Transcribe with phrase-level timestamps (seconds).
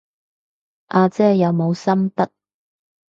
[0.87, 2.31] 阿姐有冇心得？